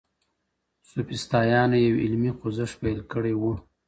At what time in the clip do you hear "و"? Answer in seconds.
3.39-3.43